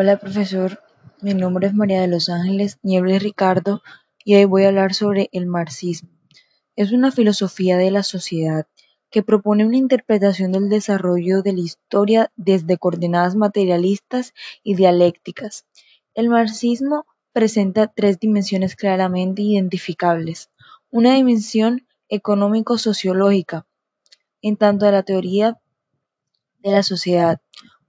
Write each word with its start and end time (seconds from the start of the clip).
Hola 0.00 0.16
profesor, 0.16 0.80
mi 1.22 1.34
nombre 1.34 1.66
es 1.66 1.74
María 1.74 2.00
de 2.00 2.06
los 2.06 2.28
Ángeles 2.28 2.78
Niebles 2.84 3.20
Ricardo 3.20 3.82
y 4.24 4.36
hoy 4.36 4.44
voy 4.44 4.62
a 4.62 4.68
hablar 4.68 4.94
sobre 4.94 5.28
el 5.32 5.46
marxismo. 5.46 6.08
Es 6.76 6.92
una 6.92 7.10
filosofía 7.10 7.76
de 7.76 7.90
la 7.90 8.04
sociedad 8.04 8.68
que 9.10 9.24
propone 9.24 9.66
una 9.66 9.76
interpretación 9.76 10.52
del 10.52 10.68
desarrollo 10.68 11.42
de 11.42 11.52
la 11.52 11.62
historia 11.62 12.30
desde 12.36 12.78
coordenadas 12.78 13.34
materialistas 13.34 14.34
y 14.62 14.76
dialécticas. 14.76 15.66
El 16.14 16.28
marxismo 16.28 17.04
presenta 17.32 17.88
tres 17.88 18.20
dimensiones 18.20 18.76
claramente 18.76 19.42
identificables. 19.42 20.48
Una 20.90 21.14
dimensión 21.14 21.88
económico-sociológica, 22.08 23.66
en 24.42 24.56
tanto 24.56 24.86
a 24.86 24.92
la 24.92 25.02
teoría 25.02 25.58
de 26.58 26.70
la 26.70 26.84
sociedad, 26.84 27.40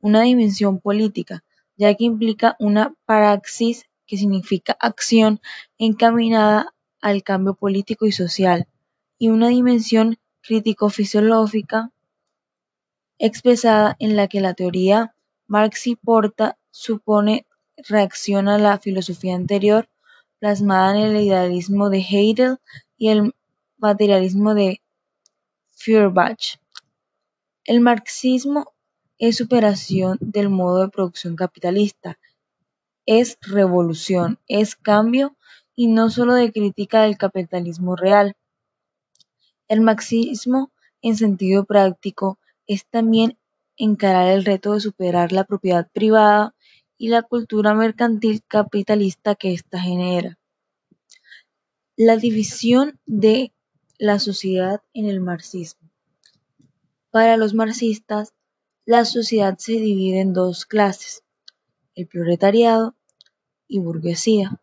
una 0.02 0.23
dimensión 0.23 0.80
política, 0.80 1.44
ya 1.80 1.96
que 1.96 2.04
implica 2.04 2.57
una 2.60 2.93
praxis 3.06 3.86
que 4.06 4.18
significa 4.18 4.75
acción 4.82 5.39
encaminada 5.78 6.75
al 7.00 7.24
cambio 7.24 7.54
político 7.54 8.05
y 8.05 8.11
social, 8.11 8.68
y 9.18 9.29
una 9.29 9.47
dimensión 9.47 10.18
crítico-filosófica 10.42 11.92
expresada 13.18 13.96
en 14.00 14.18
la 14.18 14.28
que 14.28 14.42
la 14.42 14.54
teoría 14.55 15.15
marxi-porta 15.47 16.57
supone 16.69 17.46
reacción 17.88 18.50
a 18.50 18.57
la 18.57 18.77
filosofía 18.80 19.36
anterior 19.36 19.88
plasmada 20.39 20.97
en 20.97 21.16
el 21.16 21.24
idealismo 21.24 21.89
de 21.89 22.00
Hegel 22.00 22.57
y 22.97 23.10
el 23.10 23.33
materialismo 23.77 24.54
de 24.54 24.82
Feuerbach. 25.75 26.60
El 27.64 27.80
marxismo 27.80 28.74
es 29.19 29.37
superación 29.37 30.18
del 30.21 30.50
modo 30.50 30.82
de 30.82 30.89
producción 30.89 31.36
capitalista, 31.36 32.17
es 33.05 33.38
revolución, 33.41 34.39
es 34.47 34.75
cambio 34.75 35.35
y 35.75 35.88
no 35.88 36.09
solo 36.09 36.33
de 36.33 36.52
crítica 36.52 37.03
del 37.03 37.17
capitalismo 37.17 37.95
real. 37.95 38.35
El 39.67 39.81
marxismo 39.81 40.71
en 41.02 41.17
sentido 41.17 41.66
práctico 41.66 42.39
es 42.66 42.85
también 42.85 43.38
encarar 43.77 44.29
el 44.29 44.45
reto 44.45 44.73
de 44.73 44.79
superar 44.79 45.31
la 45.31 45.44
propiedad 45.44 45.89
privada 45.91 46.55
y 46.97 47.09
la 47.09 47.22
cultura 47.22 47.73
mercantil 47.73 48.41
capitalista 48.47 49.35
que 49.35 49.53
ésta 49.53 49.79
genera. 49.79 50.38
La 51.95 52.16
división 52.16 52.99
de 53.05 53.51
la 53.97 54.19
sociedad 54.19 54.81
en 54.94 55.07
el 55.07 55.19
marxismo. 55.19 55.89
Para 57.09 57.38
los 57.38 57.53
marxistas, 57.53 58.33
la 58.85 59.05
sociedad 59.05 59.58
se 59.58 59.73
divide 59.73 60.22
en 60.22 60.33
dos 60.33 60.66
clases, 60.66 61.23
el 61.95 62.08
proletariado 62.08 62.95
y 63.67 63.80
burguesía. 63.80 64.59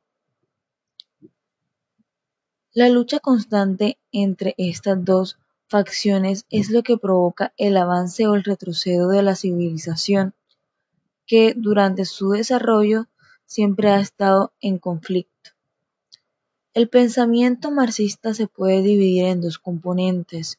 La 2.73 2.89
lucha 2.89 3.21
constante 3.21 3.99
entre 4.13 4.55
estas 4.59 5.03
dos 5.05 5.39
facciones 5.69 6.45
es 6.51 6.71
lo 6.71 6.83
que 6.83 6.99
provoca 6.99 7.53
el 7.57 7.77
avance 7.77 8.27
o 8.27 8.35
el 8.35 8.45
retroceso 8.45 9.09
de 9.09 9.23
la 9.23 9.35
civilización, 9.35 10.35
que 11.27 11.55
durante 11.57 12.05
su 12.05 12.31
desarrollo 12.31 13.07
siempre 13.47 13.91
ha 13.91 14.01
estado 14.01 14.53
en 14.61 14.79
conflicto. 14.79 15.51
El 16.75 16.89
pensamiento 16.89 17.71
marxista 17.71 18.35
se 18.35 18.49
puede 18.49 18.83
dividir 18.83 19.25
en 19.25 19.41
dos 19.41 19.59
componentes, 19.59 20.59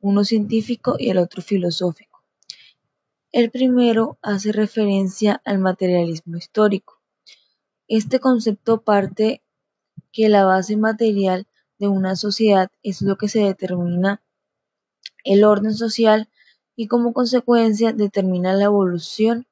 uno 0.00 0.24
científico 0.24 0.96
y 0.98 1.10
el 1.10 1.18
otro 1.18 1.42
filosófico. 1.42 2.07
El 3.38 3.52
primero 3.52 4.18
hace 4.20 4.50
referencia 4.50 5.40
al 5.44 5.60
materialismo 5.60 6.36
histórico. 6.36 7.00
Este 7.86 8.18
concepto 8.18 8.82
parte 8.82 9.44
que 10.10 10.28
la 10.28 10.44
base 10.44 10.76
material 10.76 11.46
de 11.78 11.86
una 11.86 12.16
sociedad 12.16 12.68
es 12.82 13.00
lo 13.00 13.16
que 13.16 13.28
se 13.28 13.38
determina 13.38 14.20
el 15.22 15.44
orden 15.44 15.72
social 15.72 16.28
y 16.74 16.88
como 16.88 17.12
consecuencia 17.12 17.92
determina 17.92 18.54
la 18.54 18.64
evolución 18.64 19.46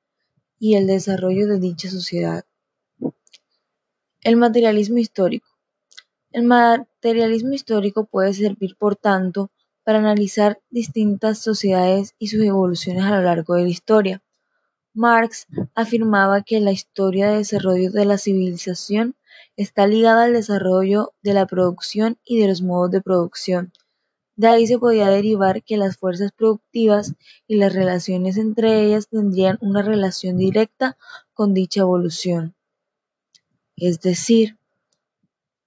y 0.58 0.74
el 0.74 0.88
desarrollo 0.88 1.46
de 1.46 1.60
dicha 1.60 1.88
sociedad. 1.88 2.44
El 4.22 4.36
materialismo 4.36 4.98
histórico. 4.98 5.46
El 6.32 6.42
materialismo 6.42 7.52
histórico 7.52 8.04
puede 8.04 8.34
servir, 8.34 8.74
por 8.76 8.96
tanto, 8.96 9.52
para 9.86 10.00
analizar 10.00 10.60
distintas 10.68 11.38
sociedades 11.38 12.16
y 12.18 12.26
sus 12.26 12.40
evoluciones 12.40 13.04
a 13.04 13.10
lo 13.10 13.22
largo 13.22 13.54
de 13.54 13.62
la 13.62 13.68
historia. 13.68 14.20
Marx 14.92 15.46
afirmaba 15.76 16.42
que 16.42 16.58
la 16.58 16.72
historia 16.72 17.28
de 17.28 17.36
desarrollo 17.36 17.92
de 17.92 18.04
la 18.04 18.18
civilización 18.18 19.14
está 19.56 19.86
ligada 19.86 20.24
al 20.24 20.32
desarrollo 20.32 21.14
de 21.22 21.34
la 21.34 21.46
producción 21.46 22.18
y 22.24 22.40
de 22.40 22.48
los 22.48 22.62
modos 22.62 22.90
de 22.90 23.00
producción. 23.00 23.72
De 24.34 24.48
ahí 24.48 24.66
se 24.66 24.80
podía 24.80 25.06
derivar 25.06 25.62
que 25.62 25.76
las 25.76 25.96
fuerzas 25.98 26.32
productivas 26.32 27.14
y 27.46 27.54
las 27.54 27.72
relaciones 27.72 28.38
entre 28.38 28.82
ellas 28.82 29.06
tendrían 29.06 29.56
una 29.60 29.82
relación 29.82 30.36
directa 30.36 30.98
con 31.32 31.54
dicha 31.54 31.82
evolución. 31.82 32.56
Es 33.76 34.00
decir, 34.00 34.58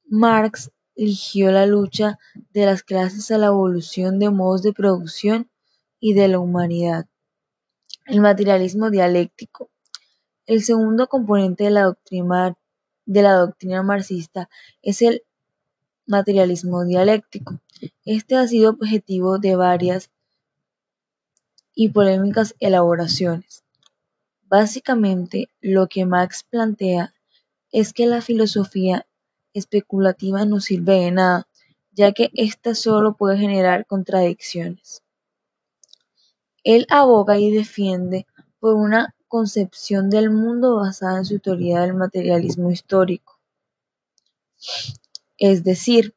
Marx 0.04 0.72
eligió 1.00 1.50
la 1.50 1.66
lucha 1.66 2.20
de 2.52 2.66
las 2.66 2.84
clases 2.84 3.32
a 3.32 3.38
la 3.38 3.48
evolución 3.48 4.20
de 4.20 4.30
modos 4.30 4.64
de 4.64 4.74
producción 4.74 5.50
y 6.02 6.14
de 6.14 6.28
la 6.28 6.40
humanidad. 6.40 7.08
El 8.06 8.20
materialismo 8.20 8.90
dialéctico. 8.90 9.70
El 10.46 10.62
segundo 10.62 11.08
componente 11.08 11.64
de 11.64 11.70
la 11.70 11.84
doctrina, 13.34 13.82
marxista 13.82 14.50
es 14.82 15.02
el 15.02 15.24
materialismo 16.06 16.84
dialéctico. 16.84 17.62
Este 18.04 18.36
ha 18.36 18.46
sido 18.46 18.72
objetivo 18.72 19.40
de 19.40 19.56
varias 19.56 20.10
y 21.74 21.90
polémicas 21.90 22.56
elaboraciones. 22.60 23.64
Básicamente, 24.50 25.48
lo 25.62 25.88
que 25.88 26.06
Marx 26.06 26.44
plantea 26.44 27.14
es 27.72 27.94
que 27.94 28.06
la 28.06 28.22
filosofía 28.22 29.06
especulativa 29.54 30.46
no 30.46 30.60
sirve 30.60 30.94
de 30.96 31.12
nada, 31.12 31.48
ya 31.92 32.12
que 32.12 32.32
ésta 32.34 32.76
solo 32.76 33.16
puede 33.16 33.38
generar 33.38 33.86
contradicciones. 33.86 35.04
Él 36.64 36.86
aboga 36.90 37.38
y 37.38 37.52
defiende 37.52 38.26
por 38.60 38.76
una 38.76 39.16
concepción 39.28 40.10
del 40.10 40.30
mundo 40.30 40.78
basada 40.78 41.20
en 41.20 41.26
su 41.26 41.40
teoría 41.40 41.82
del 41.82 41.94
materialismo 41.94 42.72
histórico. 42.72 43.40
Es 45.38 45.64
decir, 45.64 46.14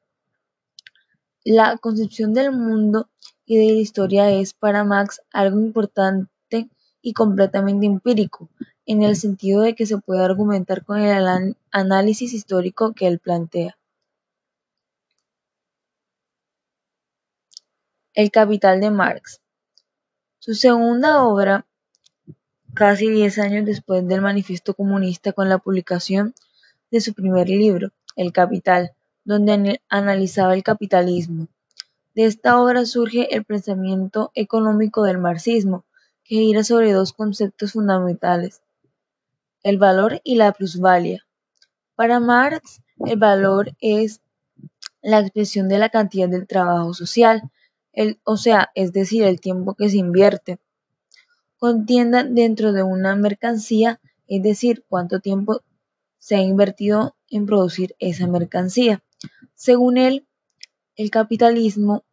la 1.44 1.76
concepción 1.78 2.34
del 2.34 2.52
mundo 2.52 3.08
y 3.44 3.56
de 3.56 3.74
la 3.74 3.80
historia 3.80 4.30
es 4.30 4.54
para 4.54 4.84
Marx 4.84 5.20
algo 5.32 5.60
importante 5.60 6.68
y 7.02 7.12
completamente 7.12 7.86
empírico, 7.86 8.48
en 8.86 9.02
el 9.02 9.16
sentido 9.16 9.62
de 9.62 9.74
que 9.74 9.86
se 9.86 9.98
puede 9.98 10.24
argumentar 10.24 10.84
con 10.84 10.98
el 10.98 11.56
análisis 11.70 12.32
histórico 12.32 12.92
que 12.92 13.06
él 13.06 13.18
plantea. 13.18 13.78
El 18.14 18.30
capital 18.30 18.80
de 18.80 18.90
Marx. 18.90 19.40
Su 20.38 20.54
segunda 20.54 21.24
obra, 21.24 21.66
casi 22.74 23.08
diez 23.08 23.38
años 23.38 23.64
después 23.64 24.06
del 24.06 24.20
Manifiesto 24.20 24.74
Comunista 24.74 25.32
con 25.32 25.48
la 25.48 25.58
publicación 25.58 26.34
de 26.90 27.00
su 27.00 27.14
primer 27.14 27.48
libro, 27.48 27.90
El 28.16 28.32
Capital, 28.32 28.92
donde 29.24 29.80
analizaba 29.88 30.54
el 30.54 30.62
capitalismo. 30.62 31.48
De 32.14 32.26
esta 32.26 32.60
obra 32.60 32.84
surge 32.84 33.34
el 33.34 33.44
pensamiento 33.44 34.30
económico 34.34 35.04
del 35.04 35.18
marxismo, 35.18 35.84
que 36.24 36.34
gira 36.34 36.64
sobre 36.64 36.92
dos 36.92 37.12
conceptos 37.14 37.72
fundamentales, 37.72 38.60
el 39.62 39.78
valor 39.78 40.20
y 40.24 40.36
la 40.36 40.52
plusvalía. 40.52 41.24
Para 41.94 42.20
Marx, 42.20 42.80
el 43.06 43.18
valor 43.18 43.72
es 43.80 44.20
la 45.02 45.20
expresión 45.20 45.68
de 45.68 45.78
la 45.78 45.88
cantidad 45.88 46.28
del 46.28 46.46
trabajo 46.46 46.94
social, 46.94 47.50
o 48.24 48.36
sea, 48.36 48.70
es 48.74 48.92
decir, 48.92 49.24
el 49.24 49.40
tiempo 49.40 49.74
que 49.74 49.90
se 49.90 49.98
invierte. 49.98 50.58
Contienda 51.58 52.24
dentro 52.24 52.72
de 52.72 52.82
una 52.82 53.14
mercancía, 53.16 54.00
es 54.26 54.42
decir, 54.42 54.84
cuánto 54.88 55.20
tiempo 55.20 55.60
se 56.18 56.36
ha 56.36 56.40
invertido 56.40 57.16
en 57.28 57.46
producir 57.46 57.94
esa 57.98 58.26
mercancía. 58.26 59.02
Según 59.54 59.98
él, 59.98 60.26
el 60.96 61.10
capitalismo, 61.10 62.04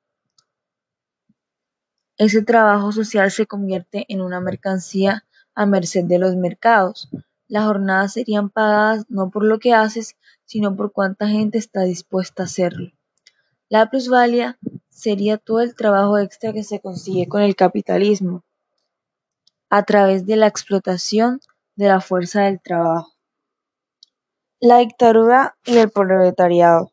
ese 2.18 2.42
trabajo 2.42 2.92
social 2.92 3.32
se 3.32 3.46
convierte 3.46 4.06
en 4.10 4.22
una 4.22 4.42
mercancía 4.42 5.26
a 5.56 5.66
merced 5.66 6.06
de 6.06 6.20
los 6.20 6.36
mercados. 6.36 7.10
Las 7.50 7.66
jornadas 7.66 8.14
serían 8.14 8.50
pagadas 8.50 9.06
no 9.10 9.32
por 9.32 9.44
lo 9.44 9.58
que 9.58 9.74
haces, 9.74 10.16
sino 10.46 10.76
por 10.76 10.92
cuánta 10.94 11.28
gente 11.28 11.58
está 11.58 11.82
dispuesta 11.82 12.44
a 12.44 12.46
hacerlo. 12.46 12.92
La 13.70 13.90
plusvalía 13.90 14.60
sería 14.90 15.38
todo 15.38 15.60
el 15.62 15.76
trabajo 15.76 16.20
extra 16.20 16.54
que 16.54 16.64
se 16.64 16.80
consigue 16.80 17.28
con 17.28 17.42
el 17.42 17.56
capitalismo, 17.56 18.44
a 19.70 19.84
través 19.84 20.28
de 20.28 20.36
la 20.36 20.46
explotación 20.46 21.42
de 21.76 21.88
la 21.88 22.02
fuerza 22.02 22.44
del 22.44 22.62
trabajo. 22.62 23.14
La 24.60 24.78
dictadura 24.78 25.58
y 25.66 25.78
el 25.78 25.90
proletariado. 25.90 26.92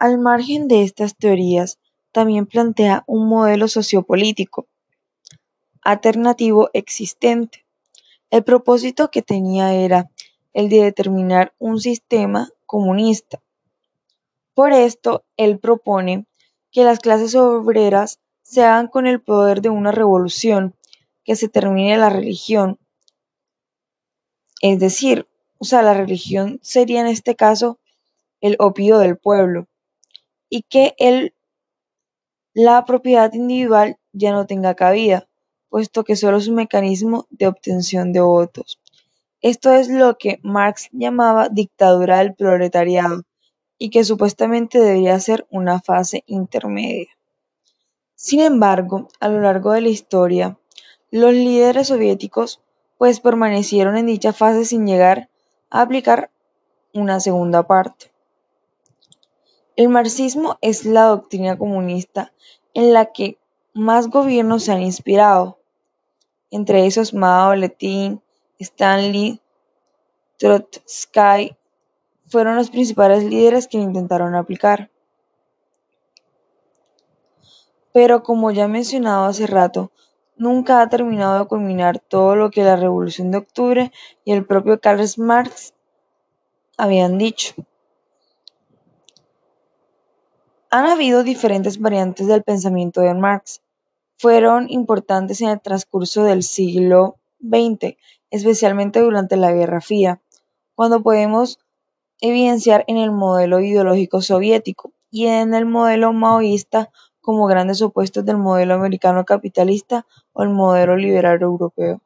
Al 0.00 0.18
margen 0.18 0.66
de 0.66 0.82
estas 0.82 1.16
teorías, 1.16 1.78
también 2.10 2.46
plantea 2.46 3.04
un 3.06 3.28
modelo 3.28 3.68
sociopolítico 3.68 4.66
alternativo 5.82 6.68
existente. 6.72 7.64
El 8.30 8.44
propósito 8.44 9.10
que 9.10 9.22
tenía 9.22 9.72
era 9.74 10.10
el 10.52 10.68
de 10.68 10.82
determinar 10.82 11.54
un 11.58 11.80
sistema 11.80 12.50
comunista. 12.66 13.40
Por 14.54 14.72
esto, 14.72 15.24
él 15.36 15.58
propone 15.58 16.26
que 16.70 16.84
las 16.84 16.98
clases 16.98 17.34
obreras 17.34 18.20
se 18.42 18.64
hagan 18.64 18.88
con 18.88 19.06
el 19.06 19.20
poder 19.20 19.62
de 19.62 19.70
una 19.70 19.92
revolución, 19.92 20.74
que 21.24 21.36
se 21.36 21.48
termine 21.48 21.96
la 21.96 22.10
religión. 22.10 22.78
Es 24.60 24.80
decir, 24.80 25.28
o 25.58 25.64
sea, 25.64 25.82
la 25.82 25.94
religión 25.94 26.58
sería 26.62 27.00
en 27.00 27.06
este 27.06 27.36
caso 27.36 27.78
el 28.40 28.56
opio 28.58 28.98
del 28.98 29.16
pueblo 29.16 29.68
y 30.48 30.62
que 30.62 30.94
la 32.54 32.84
propiedad 32.84 33.32
individual 33.32 33.98
ya 34.12 34.32
no 34.32 34.46
tenga 34.46 34.74
cabida, 34.74 35.27
puesto 35.68 36.04
que 36.04 36.16
solo 36.16 36.38
es 36.38 36.48
un 36.48 36.56
mecanismo 36.56 37.26
de 37.30 37.46
obtención 37.46 38.12
de 38.12 38.20
votos. 38.20 38.80
Esto 39.40 39.72
es 39.72 39.88
lo 39.88 40.18
que 40.18 40.40
Marx 40.42 40.88
llamaba 40.92 41.48
dictadura 41.48 42.18
del 42.18 42.34
proletariado 42.34 43.22
y 43.78 43.90
que 43.90 44.04
supuestamente 44.04 44.80
debería 44.80 45.18
ser 45.20 45.46
una 45.50 45.80
fase 45.80 46.24
intermedia. 46.26 47.08
Sin 48.14 48.40
embargo, 48.40 49.08
a 49.20 49.28
lo 49.28 49.40
largo 49.40 49.72
de 49.72 49.82
la 49.82 49.90
historia, 49.90 50.58
los 51.10 51.32
líderes 51.32 51.88
soviéticos 51.88 52.60
pues 52.98 53.20
permanecieron 53.20 53.96
en 53.96 54.06
dicha 54.06 54.32
fase 54.32 54.64
sin 54.64 54.86
llegar 54.86 55.30
a 55.70 55.82
aplicar 55.82 56.30
una 56.92 57.20
segunda 57.20 57.66
parte. 57.66 58.10
El 59.76 59.88
marxismo 59.88 60.58
es 60.60 60.84
la 60.84 61.04
doctrina 61.04 61.56
comunista 61.56 62.32
en 62.74 62.92
la 62.92 63.12
que 63.12 63.38
más 63.78 64.08
gobiernos 64.08 64.64
se 64.64 64.72
han 64.72 64.82
inspirado, 64.82 65.60
entre 66.50 66.86
esos 66.86 67.14
Mao, 67.14 67.54
Lenin, 67.54 68.20
Stanley, 68.58 69.40
Trotsky, 70.36 71.56
fueron 72.26 72.56
los 72.56 72.70
principales 72.70 73.22
líderes 73.22 73.68
que 73.68 73.78
intentaron 73.78 74.34
aplicar. 74.34 74.90
Pero 77.92 78.24
como 78.24 78.50
ya 78.50 78.64
he 78.64 78.68
mencionado 78.68 79.26
hace 79.26 79.46
rato, 79.46 79.92
nunca 80.36 80.82
ha 80.82 80.88
terminado 80.88 81.38
de 81.38 81.46
culminar 81.46 82.00
todo 82.00 82.34
lo 82.34 82.50
que 82.50 82.64
la 82.64 82.74
Revolución 82.74 83.30
de 83.30 83.38
Octubre 83.38 83.92
y 84.24 84.32
el 84.32 84.44
propio 84.44 84.80
Karl 84.80 85.04
Marx 85.18 85.72
habían 86.76 87.16
dicho. 87.16 87.54
Han 90.70 90.86
habido 90.86 91.22
diferentes 91.22 91.78
variantes 91.78 92.26
del 92.26 92.42
pensamiento 92.42 93.00
de 93.00 93.14
Marx. 93.14 93.62
Fueron 94.18 94.68
importantes 94.68 95.40
en 95.40 95.50
el 95.50 95.60
transcurso 95.60 96.24
del 96.24 96.42
siglo 96.42 97.18
XX, 97.40 97.96
especialmente 98.30 99.00
durante 99.00 99.36
la 99.36 99.52
Guerra 99.52 99.80
Fría, 99.80 100.20
cuando 100.74 101.02
podemos 101.02 101.60
evidenciar 102.20 102.84
en 102.88 102.96
el 102.96 103.12
modelo 103.12 103.60
ideológico 103.60 104.20
soviético 104.20 104.92
y 105.10 105.26
en 105.26 105.54
el 105.54 105.66
modelo 105.66 106.12
maoísta 106.12 106.90
como 107.20 107.46
grandes 107.46 107.80
opuestos 107.80 108.24
del 108.24 108.38
modelo 108.38 108.74
americano 108.74 109.24
capitalista 109.24 110.04
o 110.32 110.42
el 110.42 110.48
modelo 110.48 110.96
liberal 110.96 111.40
europeo. 111.40 112.00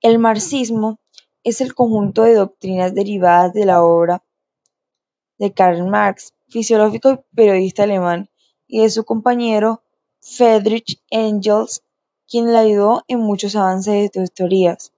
El 0.00 0.18
marxismo 0.18 0.98
es 1.42 1.60
el 1.60 1.74
conjunto 1.74 2.22
de 2.22 2.34
doctrinas 2.34 2.94
derivadas 2.94 3.52
de 3.52 3.66
la 3.66 3.82
obra 3.82 4.22
de 5.38 5.52
Karl 5.52 5.86
Marx, 5.86 6.32
fisiológico 6.48 7.12
y 7.12 7.18
periodista 7.34 7.82
alemán, 7.82 8.30
y 8.66 8.82
de 8.82 8.90
su 8.90 9.04
compañero 9.04 9.82
Friedrich 10.20 11.00
Engels, 11.10 11.82
quien 12.28 12.46
le 12.52 12.58
ayudó 12.58 13.04
en 13.08 13.20
muchos 13.20 13.56
avances 13.56 14.10
de 14.10 14.20
sus 14.20 14.32
teorías. 14.32 14.92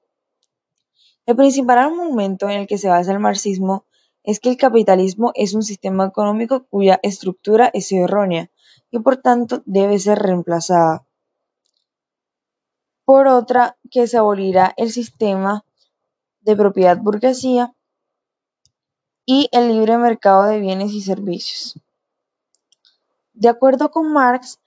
El 1.27 1.37
principal 1.37 1.79
argumento 1.79 2.49
en 2.49 2.61
el 2.61 2.67
que 2.67 2.79
se 2.79 2.89
basa 2.89 3.13
el 3.13 3.19
marxismo 3.19 3.85
es 4.25 4.41
que 4.41 4.49
el 4.51 4.57
capitalismo 4.57 5.33
es 5.35 5.55
un 5.55 5.63
sistema 5.63 6.07
económico 6.07 6.65
cuya 6.65 6.99
estructura 7.03 7.71
es 7.73 7.93
errónea 7.93 8.51
y 8.91 8.99
por 8.99 9.19
tanto 9.19 9.63
debe 9.67 9.99
ser 9.99 10.19
reemplazada 10.19 11.05
por 13.09 13.27
otra 13.27 13.79
que 13.91 14.07
se 14.07 14.19
abolirá 14.19 14.75
el 14.77 14.91
sistema 14.91 15.65
de 16.43 16.55
propiedad 16.55 16.99
burguesía 16.99 17.73
y 19.25 19.49
el 19.51 19.69
libre 19.69 19.97
mercado 19.97 20.45
de 20.45 20.61
bienes 20.61 20.93
y 20.93 21.01
servicios. 21.01 21.81
De 23.39 23.49
acuerdo 23.49 23.93
con 23.93 24.13
Marx, 24.13 24.59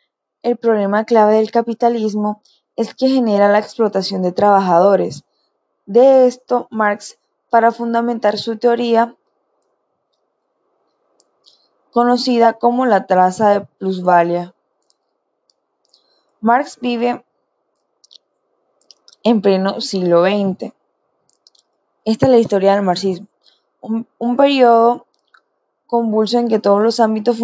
el 0.44 0.56
problema 0.56 1.04
clave 1.04 1.36
del 1.36 1.52
capitalismo 1.52 2.42
es 2.78 2.96
que 2.96 3.10
genera 3.10 3.50
la 3.50 3.60
explotación 3.60 4.22
de 4.22 4.32
trabajadores. 4.32 5.26
De 5.86 6.26
esto, 6.26 6.70
Marx, 6.72 7.18
para 7.50 7.74
fundamentar 7.74 8.38
su 8.38 8.58
teoría, 8.58 9.18
conocida 11.92 12.54
como 12.54 12.86
la 12.86 13.08
traza 13.08 13.50
de 13.50 13.62
plusvalía. 13.78 14.56
Marx 16.40 16.80
vive 16.80 17.26
en 19.24 19.42
pleno 19.42 19.82
siglo 19.82 20.24
XX. 20.24 20.72
Esta 22.06 22.26
es 22.28 22.32
la 22.32 22.38
historia 22.38 22.76
del 22.76 22.84
marxismo, 22.84 23.28
un, 23.82 24.38
periodo 24.38 25.08
convulso 25.88 26.40
en 26.40 26.48
que 26.48 26.60
todos 26.60 26.82
los 26.82 27.02
ámbitos 27.02 27.36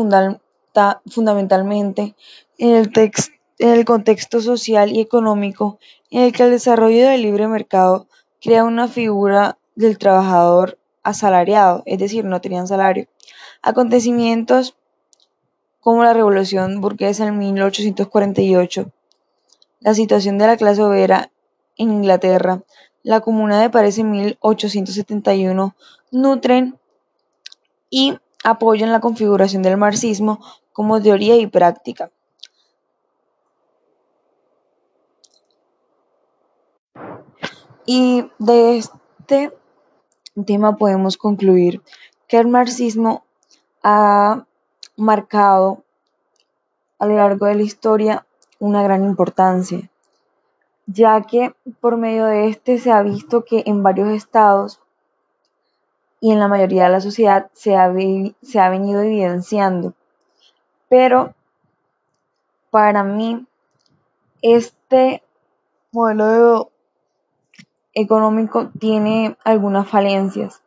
fundamentalmente 1.07 2.15
en 2.57 2.75
el, 2.75 2.91
en 3.59 3.69
el 3.69 3.85
contexto 3.85 4.41
social 4.41 4.91
y 4.91 4.99
económico 4.99 5.79
en 6.11 6.23
el 6.23 6.33
que 6.33 6.43
el 6.43 6.51
desarrollo 6.51 7.07
del 7.07 7.21
libre 7.21 7.47
mercado 7.47 8.07
crea 8.41 8.63
una 8.63 8.87
figura 8.87 9.57
del 9.75 9.97
trabajador 9.97 10.77
asalariado, 11.03 11.83
es 11.85 11.99
decir, 11.99 12.25
no 12.25 12.41
tenían 12.41 12.67
salario. 12.67 13.07
Acontecimientos 13.61 14.75
como 15.79 16.03
la 16.03 16.13
Revolución 16.13 16.81
burguesa 16.81 17.25
en 17.25 17.37
1848, 17.37 18.91
la 19.79 19.93
situación 19.93 20.37
de 20.37 20.47
la 20.47 20.57
clase 20.57 20.81
obrera 20.81 21.31
en 21.77 21.91
Inglaterra, 21.91 22.61
la 23.03 23.21
Comuna 23.21 23.61
de 23.61 23.69
París 23.69 23.97
en 23.99 24.11
1871, 24.11 25.75
nutren 26.11 26.77
y 27.89 28.17
apoyan 28.43 28.91
la 28.91 28.99
configuración 28.99 29.61
del 29.61 29.77
marxismo 29.77 30.39
como 30.77 31.01
teoría 31.01 31.35
y 31.37 31.47
práctica. 31.47 32.11
Y 37.87 38.29
de 38.37 38.77
este 38.77 39.51
tema 40.45 40.75
podemos 40.75 41.17
concluir 41.17 41.81
que 42.27 42.37
el 42.37 42.47
marxismo 42.47 43.25
ha 43.81 44.45
marcado 44.95 45.83
a 46.99 47.07
lo 47.07 47.15
largo 47.15 47.47
de 47.47 47.55
la 47.55 47.63
historia 47.63 48.27
una 48.59 48.83
gran 48.83 49.03
importancia, 49.03 49.89
ya 50.85 51.23
que 51.23 51.55
por 51.81 51.97
medio 51.97 52.25
de 52.25 52.49
este 52.49 52.77
se 52.77 52.91
ha 52.91 53.01
visto 53.01 53.43
que 53.43 53.63
en 53.65 53.81
varios 53.81 54.09
estados 54.09 54.79
y 56.21 56.33
en 56.33 56.39
la 56.39 56.47
mayoría 56.47 56.83
de 56.83 56.89
la 56.89 57.01
sociedad 57.01 57.49
se 57.53 57.75
ha, 57.75 57.91
se 58.43 58.59
ha 58.59 58.69
venido 58.69 59.01
evidenciando. 59.01 59.95
Pero 60.89 61.33
para 62.69 63.03
mí, 63.03 63.45
este 64.41 65.23
modelo 65.91 66.71
económico 67.93 68.69
tiene 68.79 69.37
algunas 69.43 69.87
falencias 69.89 70.61